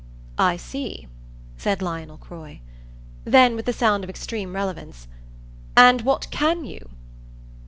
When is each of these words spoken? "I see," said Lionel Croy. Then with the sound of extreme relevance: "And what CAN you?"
"I 0.39 0.57
see," 0.57 1.07
said 1.57 1.83
Lionel 1.83 2.17
Croy. 2.17 2.61
Then 3.23 3.55
with 3.55 3.65
the 3.67 3.71
sound 3.71 4.03
of 4.03 4.09
extreme 4.09 4.55
relevance: 4.55 5.07
"And 5.77 6.01
what 6.01 6.31
CAN 6.31 6.65
you?" 6.65 6.89